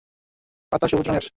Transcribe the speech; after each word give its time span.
পাতা 0.71 0.85
সবুজ 0.87 1.05
রংয়ের। 1.07 1.25